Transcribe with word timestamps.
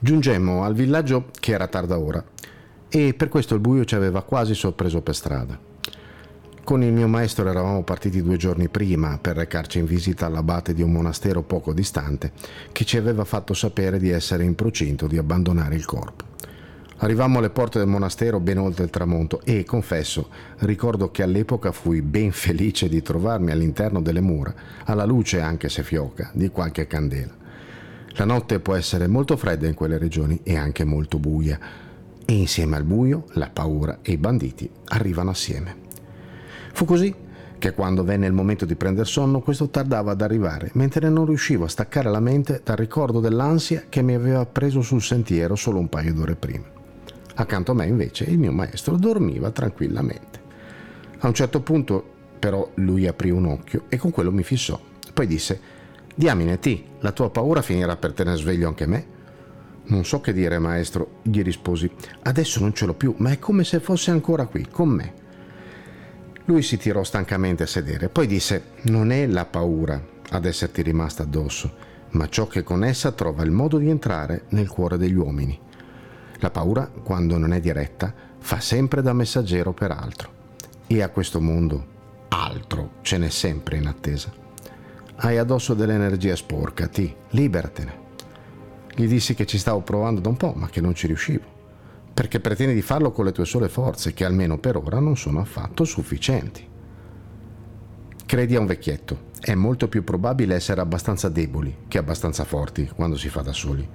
Giungemmo 0.00 0.62
al 0.62 0.74
villaggio 0.74 1.30
che 1.40 1.50
era 1.50 1.66
tarda 1.66 1.98
ora 1.98 2.24
e 2.88 3.14
per 3.14 3.28
questo 3.28 3.54
il 3.54 3.60
buio 3.60 3.84
ci 3.84 3.96
aveva 3.96 4.22
quasi 4.22 4.54
sorpreso 4.54 5.02
per 5.02 5.16
strada. 5.16 5.58
Con 6.62 6.84
il 6.84 6.92
mio 6.92 7.08
maestro 7.08 7.48
eravamo 7.48 7.82
partiti 7.82 8.22
due 8.22 8.36
giorni 8.36 8.68
prima 8.68 9.18
per 9.20 9.34
recarci 9.34 9.80
in 9.80 9.86
visita 9.86 10.26
all'abate 10.26 10.72
di 10.72 10.82
un 10.82 10.92
monastero 10.92 11.42
poco 11.42 11.72
distante 11.72 12.30
che 12.70 12.84
ci 12.84 12.96
aveva 12.96 13.24
fatto 13.24 13.54
sapere 13.54 13.98
di 13.98 14.10
essere 14.10 14.44
in 14.44 14.54
procinto 14.54 15.08
di 15.08 15.18
abbandonare 15.18 15.74
il 15.74 15.84
corpo. 15.84 16.26
Arrivammo 16.98 17.38
alle 17.38 17.50
porte 17.50 17.80
del 17.80 17.88
monastero 17.88 18.38
ben 18.38 18.58
oltre 18.58 18.84
il 18.84 18.90
tramonto 18.90 19.40
e, 19.42 19.64
confesso, 19.64 20.28
ricordo 20.58 21.10
che 21.10 21.24
all'epoca 21.24 21.72
fui 21.72 22.02
ben 22.02 22.30
felice 22.30 22.88
di 22.88 23.02
trovarmi 23.02 23.50
all'interno 23.50 24.00
delle 24.00 24.20
mura, 24.20 24.54
alla 24.84 25.04
luce, 25.04 25.40
anche 25.40 25.68
se 25.68 25.82
fioca, 25.82 26.30
di 26.34 26.50
qualche 26.50 26.86
candela. 26.86 27.46
La 28.18 28.24
notte 28.24 28.58
può 28.58 28.74
essere 28.74 29.06
molto 29.06 29.36
fredda 29.36 29.68
in 29.68 29.74
quelle 29.74 29.96
regioni 29.96 30.40
e 30.42 30.56
anche 30.56 30.82
molto 30.82 31.20
buia 31.20 31.56
e 32.24 32.32
insieme 32.32 32.74
al 32.74 32.82
buio 32.82 33.26
la 33.34 33.48
paura 33.48 34.00
e 34.02 34.10
i 34.10 34.16
banditi 34.16 34.68
arrivano 34.86 35.30
assieme. 35.30 35.76
Fu 36.72 36.84
così 36.84 37.14
che 37.58 37.74
quando 37.74 38.02
venne 38.02 38.26
il 38.26 38.32
momento 38.32 38.64
di 38.64 38.74
prendere 38.74 39.06
sonno 39.06 39.38
questo 39.38 39.68
tardava 39.68 40.10
ad 40.10 40.20
arrivare, 40.20 40.70
mentre 40.72 41.08
non 41.08 41.26
riuscivo 41.26 41.66
a 41.66 41.68
staccare 41.68 42.10
la 42.10 42.18
mente 42.18 42.60
dal 42.64 42.76
ricordo 42.76 43.20
dell'ansia 43.20 43.84
che 43.88 44.02
mi 44.02 44.14
aveva 44.14 44.44
preso 44.46 44.82
sul 44.82 45.00
sentiero 45.00 45.54
solo 45.54 45.78
un 45.78 45.88
paio 45.88 46.12
d'ore 46.12 46.34
prima. 46.34 46.66
Accanto 47.36 47.70
a 47.70 47.74
me 47.76 47.86
invece 47.86 48.24
il 48.24 48.40
mio 48.40 48.50
maestro 48.50 48.96
dormiva 48.96 49.52
tranquillamente. 49.52 50.40
A 51.18 51.28
un 51.28 51.34
certo 51.34 51.60
punto 51.60 52.04
però 52.40 52.68
lui 52.74 53.06
aprì 53.06 53.30
un 53.30 53.44
occhio 53.44 53.84
e 53.88 53.96
con 53.96 54.10
quello 54.10 54.32
mi 54.32 54.42
fissò. 54.42 54.76
Poi 55.14 55.26
disse 55.28 55.76
Diamine, 56.18 56.58
ti, 56.58 56.84
la 56.98 57.12
tua 57.12 57.30
paura 57.30 57.62
finirà 57.62 57.94
per 57.94 58.12
tenere 58.12 58.36
sveglio 58.36 58.66
anche 58.66 58.86
me. 58.86 59.06
Non 59.84 60.04
so 60.04 60.20
che 60.20 60.32
dire, 60.32 60.58
maestro, 60.58 61.20
gli 61.22 61.44
risposi. 61.44 61.88
Adesso 62.22 62.58
non 62.58 62.74
ce 62.74 62.86
l'ho 62.86 62.94
più, 62.94 63.14
ma 63.18 63.30
è 63.30 63.38
come 63.38 63.62
se 63.62 63.78
fosse 63.78 64.10
ancora 64.10 64.46
qui, 64.46 64.66
con 64.68 64.88
me. 64.88 65.14
Lui 66.46 66.62
si 66.62 66.76
tirò 66.76 67.04
stancamente 67.04 67.62
a 67.62 67.66
sedere, 67.68 68.08
poi 68.08 68.26
disse: 68.26 68.70
Non 68.86 69.12
è 69.12 69.28
la 69.28 69.44
paura 69.44 70.04
ad 70.30 70.44
esserti 70.44 70.82
rimasta 70.82 71.22
addosso, 71.22 71.72
ma 72.10 72.28
ciò 72.28 72.48
che 72.48 72.64
con 72.64 72.82
essa 72.82 73.12
trova 73.12 73.44
il 73.44 73.52
modo 73.52 73.78
di 73.78 73.88
entrare 73.88 74.46
nel 74.48 74.68
cuore 74.68 74.96
degli 74.96 75.14
uomini. 75.14 75.56
La 76.38 76.50
paura, 76.50 76.90
quando 77.04 77.38
non 77.38 77.52
è 77.52 77.60
diretta, 77.60 78.12
fa 78.40 78.58
sempre 78.58 79.02
da 79.02 79.12
messaggero 79.12 79.72
per 79.72 79.92
altro. 79.92 80.30
E 80.88 81.00
a 81.00 81.10
questo 81.10 81.40
mondo 81.40 81.86
altro 82.30 82.94
ce 83.02 83.18
n'è 83.18 83.28
sempre 83.28 83.76
in 83.76 83.86
attesa. 83.86 84.46
Hai 85.20 85.36
addosso 85.36 85.74
dell'energia 85.74 86.36
sporca, 86.36 86.86
ti, 86.86 87.12
liberatene. 87.30 88.06
Gli 88.94 89.08
dissi 89.08 89.34
che 89.34 89.46
ci 89.46 89.58
stavo 89.58 89.80
provando 89.80 90.20
da 90.20 90.28
un 90.28 90.36
po', 90.36 90.52
ma 90.54 90.68
che 90.68 90.80
non 90.80 90.94
ci 90.94 91.08
riuscivo. 91.08 91.42
Perché 92.14 92.38
pretendi 92.38 92.72
di 92.72 92.82
farlo 92.82 93.10
con 93.10 93.24
le 93.24 93.32
tue 93.32 93.44
sole 93.44 93.68
forze, 93.68 94.14
che 94.14 94.24
almeno 94.24 94.58
per 94.58 94.76
ora 94.76 95.00
non 95.00 95.16
sono 95.16 95.40
affatto 95.40 95.82
sufficienti. 95.82 96.64
Credi 98.26 98.54
a 98.54 98.60
un 98.60 98.66
vecchietto, 98.66 99.30
è 99.40 99.56
molto 99.56 99.88
più 99.88 100.04
probabile 100.04 100.54
essere 100.54 100.80
abbastanza 100.80 101.28
deboli 101.28 101.78
che 101.88 101.98
abbastanza 101.98 102.44
forti 102.44 102.88
quando 102.94 103.16
si 103.16 103.28
fa 103.28 103.42
da 103.42 103.52
soli. 103.52 103.88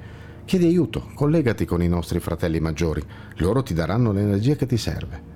Chiedi 0.44 0.66
aiuto, 0.66 1.10
collegati 1.14 1.64
con 1.64 1.82
i 1.82 1.88
nostri 1.88 2.20
fratelli 2.20 2.60
maggiori, 2.60 3.02
loro 3.36 3.64
ti 3.64 3.74
daranno 3.74 4.12
l'energia 4.12 4.56
che 4.56 4.66
ti 4.66 4.76
serve. 4.76 5.33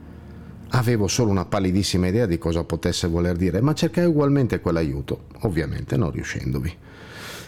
Avevo 0.72 1.08
solo 1.08 1.32
una 1.32 1.46
pallidissima 1.46 2.08
idea 2.08 2.26
di 2.26 2.38
cosa 2.38 2.64
potesse 2.64 3.08
voler 3.08 3.38
dire, 3.38 3.62
ma 3.62 3.74
cercai 3.74 4.06
ugualmente 4.06 4.60
quell'aiuto, 4.60 5.26
ovviamente 5.42 5.96
non 5.96 6.12
riuscendovi. 6.12 6.76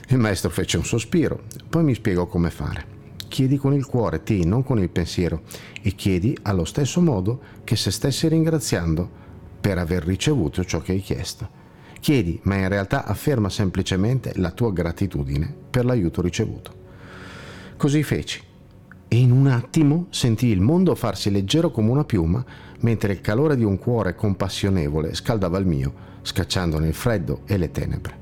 Il 0.08 0.18
maestro 0.18 0.50
fece 0.50 0.78
un 0.78 0.86
sospiro, 0.86 1.44
poi 1.68 1.84
mi 1.84 1.94
spiegò 1.94 2.28
come 2.28 2.50
fare. 2.50 2.98
Chiedi 3.28 3.58
con 3.58 3.74
il 3.74 3.86
cuore, 3.86 4.24
ti, 4.24 4.46
non 4.46 4.64
con 4.64 4.80
il 4.80 4.90
pensiero, 4.90 5.42
e 5.82 5.92
chiedi 5.92 6.36
allo 6.44 6.66
stesso 6.66 7.02
modo 7.02 7.42
che 7.64 7.76
se 7.76 7.92
stessi 7.92 8.28
ringraziando 8.28 9.08
per 9.60 9.78
aver 9.78 10.04
ricevuto 10.06 10.64
ciò 10.64 10.80
che 10.80 10.94
hai 10.94 11.02
chiesto. 11.02 11.58
Chiedi, 12.00 12.40
ma 12.44 12.56
in 12.56 12.70
realtà 12.70 13.04
afferma 13.06 13.50
semplicemente 13.50 14.32
la 14.38 14.52
tua 14.52 14.72
gratitudine 14.72 15.54
per 15.70 15.84
l'aiuto 15.84 16.22
ricevuto. 16.22 16.74
Così 17.76 18.02
feci 18.02 18.42
e 19.12 19.18
in 19.18 19.32
un 19.32 19.48
attimo 19.48 20.06
sentii 20.12 20.52
il 20.52 20.62
mondo 20.62 20.94
farsi 20.94 21.32
leggero 21.32 21.72
come 21.72 21.90
una 21.90 22.06
piuma, 22.06 22.46
mentre 22.82 23.12
il 23.12 23.22
calore 23.22 23.58
di 23.58 23.64
un 23.64 23.80
cuore 23.80 24.14
compassionevole 24.14 25.16
scaldava 25.16 25.58
il 25.58 25.66
mio, 25.66 25.94
scacciandone 26.22 26.88
il 26.88 26.94
freddo 26.94 27.42
e 27.46 27.58
le 27.58 27.72
tenebre. 27.72 28.18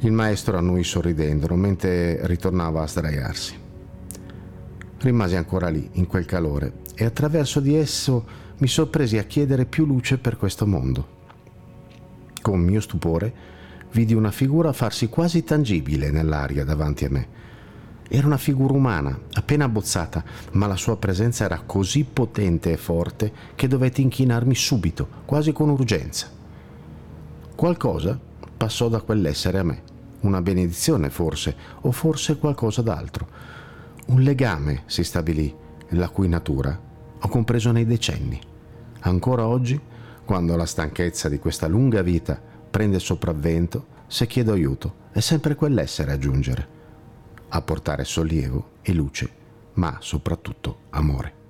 Il 0.00 0.12
maestro 0.12 0.58
annui 0.58 0.84
sorridendo 0.84 1.54
mentre 1.56 2.26
ritornava 2.26 2.82
a 2.82 2.86
sdraiarsi. 2.86 3.58
Rimasi 4.98 5.36
ancora 5.36 5.70
lì, 5.70 5.88
in 5.92 6.06
quel 6.06 6.26
calore, 6.26 6.74
e 6.94 7.06
attraverso 7.06 7.58
di 7.60 7.74
esso 7.74 8.26
mi 8.58 8.68
sorpresi 8.68 9.16
a 9.16 9.24
chiedere 9.24 9.64
più 9.64 9.86
luce 9.86 10.18
per 10.18 10.36
questo 10.36 10.66
mondo. 10.66 11.08
Con 12.42 12.60
mio 12.60 12.82
stupore 12.82 13.32
vidi 13.92 14.12
una 14.12 14.30
figura 14.30 14.74
farsi 14.74 15.08
quasi 15.08 15.42
tangibile 15.42 16.10
nell'aria 16.10 16.64
davanti 16.64 17.06
a 17.06 17.10
me 17.10 17.28
era 18.08 18.26
una 18.26 18.36
figura 18.36 18.74
umana, 18.74 19.18
appena 19.32 19.64
abbozzata, 19.64 20.22
ma 20.52 20.66
la 20.66 20.76
sua 20.76 20.96
presenza 20.98 21.44
era 21.44 21.62
così 21.64 22.04
potente 22.04 22.70
e 22.70 22.76
forte 22.76 23.32
che 23.54 23.66
dovetti 23.66 24.02
inchinarmi 24.02 24.54
subito, 24.54 25.08
quasi 25.24 25.52
con 25.52 25.70
urgenza. 25.70 26.28
Qualcosa 27.54 28.18
passò 28.56 28.88
da 28.88 29.00
quell'essere 29.00 29.58
a 29.58 29.62
me, 29.62 29.82
una 30.20 30.42
benedizione 30.42 31.08
forse, 31.08 31.56
o 31.80 31.92
forse 31.92 32.36
qualcosa 32.36 32.82
d'altro. 32.82 33.26
Un 34.06 34.20
legame 34.20 34.82
si 34.86 35.02
stabilì, 35.02 35.54
la 35.90 36.10
cui 36.10 36.28
natura 36.28 36.78
ho 37.20 37.28
compreso 37.28 37.72
nei 37.72 37.86
decenni. 37.86 38.38
Ancora 39.00 39.46
oggi, 39.46 39.80
quando 40.24 40.56
la 40.56 40.66
stanchezza 40.66 41.28
di 41.28 41.38
questa 41.38 41.66
lunga 41.66 42.02
vita 42.02 42.40
prende 42.70 42.98
sopravvento, 42.98 43.86
se 44.06 44.26
chiedo 44.26 44.52
aiuto, 44.52 45.02
è 45.10 45.20
sempre 45.20 45.54
quell'essere 45.54 46.12
a 46.12 46.18
giungere 46.18 46.74
a 47.56 47.60
portare 47.62 48.04
sollievo 48.04 48.70
e 48.82 48.92
luce, 48.92 49.30
ma 49.74 49.98
soprattutto 50.00 50.78
amore. 50.90 51.43